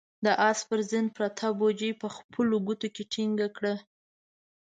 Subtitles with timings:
[0.25, 3.73] د آس پر زين پرته بوجۍ يې په خپلو ګوتو کې ټينګه کړه.